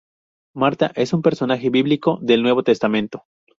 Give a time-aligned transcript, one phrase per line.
[0.55, 3.25] Marta es un personaje bíblico del Nuevo Testamento.